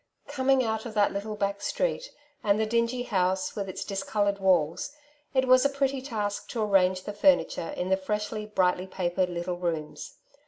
[0.27, 2.09] Coming, out of that little back street,
[2.43, 4.93] and the dingy house, with its discoloured walls,
[5.35, 9.57] it was a pretty task to arrange the furniture in the freshly, brightly papered little
[9.59, 10.15] rooms.